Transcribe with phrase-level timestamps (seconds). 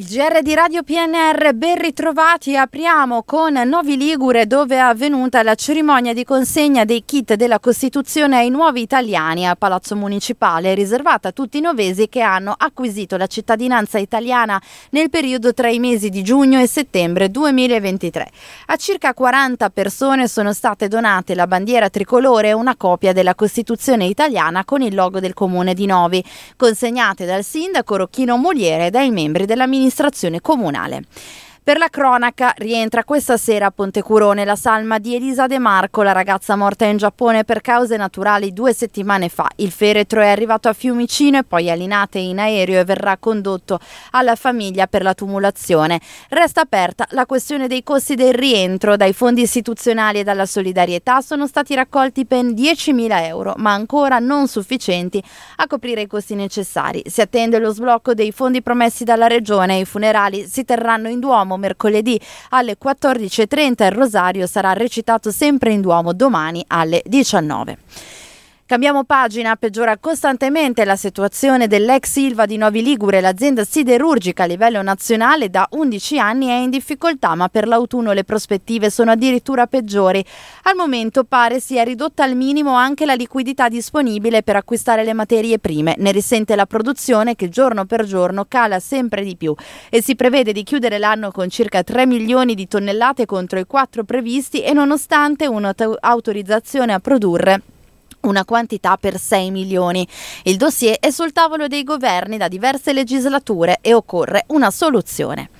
[0.00, 5.56] Il GR di Radio PNR, ben ritrovati, apriamo con Novi Ligure dove è avvenuta la
[5.56, 11.32] cerimonia di consegna dei kit della Costituzione ai nuovi italiani a Palazzo Municipale, riservata a
[11.32, 16.22] tutti i novesi che hanno acquisito la cittadinanza italiana nel periodo tra i mesi di
[16.22, 18.30] giugno e settembre 2023.
[18.66, 24.04] A circa 40 persone sono state donate la bandiera tricolore e una copia della Costituzione
[24.04, 26.24] italiana con il logo del comune di Novi,
[26.54, 31.02] consegnate dal sindaco Rocchino Moliere e dai membri della ministra amministrazione comunale.
[31.68, 36.12] Per la cronaca rientra questa sera a Pontecurone la salma di Elisa De Marco, la
[36.12, 39.46] ragazza morta in Giappone per cause naturali due settimane fa.
[39.56, 43.78] Il feretro è arrivato a Fiumicino e poi a Linate in aereo e verrà condotto
[44.12, 46.00] alla famiglia per la tumulazione.
[46.30, 48.96] Resta aperta la questione dei costi del rientro.
[48.96, 54.48] Dai fondi istituzionali e dalla solidarietà sono stati raccolti ben 10.000 euro, ma ancora non
[54.48, 55.22] sufficienti
[55.56, 57.02] a coprire i costi necessari.
[57.04, 61.20] Si attende lo sblocco dei fondi promessi dalla Regione e i funerali si terranno in
[61.20, 62.18] Duomo mercoledì
[62.50, 67.78] alle 14.30 il rosario sarà recitato sempre in Duomo domani alle 19.
[68.68, 73.22] Cambiamo pagina, peggiora costantemente la situazione dell'ex Silva di Novi Ligure.
[73.22, 78.24] L'azienda siderurgica a livello nazionale da 11 anni è in difficoltà, ma per l'autunno le
[78.24, 80.22] prospettive sono addirittura peggiori.
[80.64, 85.58] Al momento pare sia ridotta al minimo anche la liquidità disponibile per acquistare le materie
[85.58, 85.94] prime.
[85.96, 89.54] Ne risente la produzione che giorno per giorno cala sempre di più
[89.88, 94.04] e si prevede di chiudere l'anno con circa 3 milioni di tonnellate contro i 4
[94.04, 97.62] previsti e nonostante un'autorizzazione a produrre
[98.22, 100.06] una quantità per 6 milioni.
[100.44, 105.50] Il dossier è sul tavolo dei governi da diverse legislature e occorre una soluzione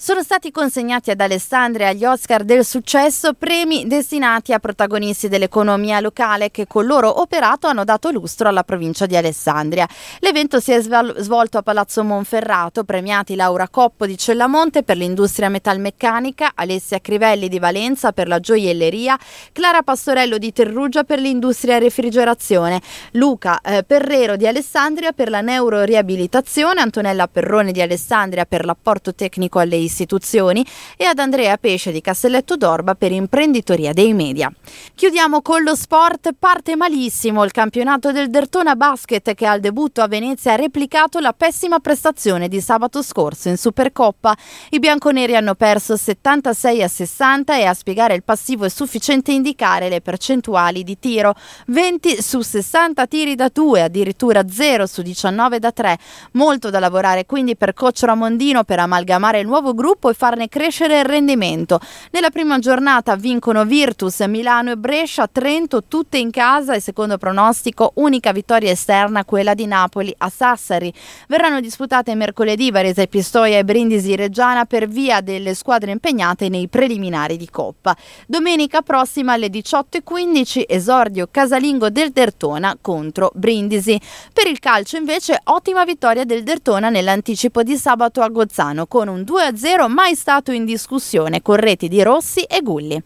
[0.00, 6.52] sono stati consegnati ad Alessandria agli Oscar del successo premi destinati a protagonisti dell'economia locale
[6.52, 9.88] che col loro operato hanno dato lustro alla provincia di Alessandria.
[10.20, 16.52] L'evento si è svolto a Palazzo Monferrato, premiati Laura Coppo di Cellamonte per l'industria metalmeccanica,
[16.54, 19.18] Alessia Crivelli di Valenza per la gioielleria,
[19.50, 22.80] Clara Pastorello di Terrugia per l'industria refrigerazione,
[23.12, 29.58] Luca eh, Perrero di Alessandria per la neuroriabilitazione, Antonella Perrone di Alessandria per l'apporto tecnico
[29.58, 30.64] alle istituzioni
[30.96, 34.52] e ad Andrea Pesce di Castelletto d'Orba per imprenditoria dei media.
[34.94, 40.08] Chiudiamo con lo sport, parte malissimo il campionato del Dertona Basket che al debutto a
[40.08, 44.36] Venezia ha replicato la pessima prestazione di sabato scorso in Supercoppa.
[44.70, 49.88] I bianconeri hanno perso 76 a 60 e a spiegare il passivo è sufficiente indicare
[49.88, 51.34] le percentuali di tiro.
[51.66, 55.98] 20 su 60 tiri da 2, addirittura 0 su 19 da 3.
[56.32, 60.98] Molto da lavorare quindi per coach Ramondino per amalgamare il nuovo gruppo e farne crescere
[60.98, 61.78] il rendimento.
[62.10, 67.92] Nella prima giornata vincono Virtus, Milano e Brescia, Trento tutte in casa e secondo pronostico
[67.94, 70.92] unica vittoria esterna quella di Napoli a Sassari.
[71.28, 77.36] Verranno disputate mercoledì Varese Pistoia e Brindisi Reggiana per via delle squadre impegnate nei preliminari
[77.36, 77.96] di Coppa.
[78.26, 84.00] Domenica prossima alle 18.15 esordio casalingo del Dertona contro Brindisi.
[84.32, 89.20] Per il calcio invece ottima vittoria del Dertona nell'anticipo di sabato a Gozzano con un
[89.20, 92.98] 2-0 0 mai stato in discussione con reti di Rossi e Gulli.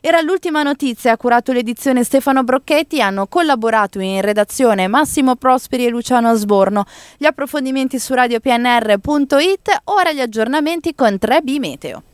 [0.00, 5.90] Era l'ultima notizia, ha curato l'edizione Stefano Brocchetti, hanno collaborato in redazione Massimo Prosperi e
[5.90, 6.86] Luciano Sborno.
[7.18, 12.02] Gli approfondimenti su radiopnr.it, ora gli aggiornamenti con 3B Meteo.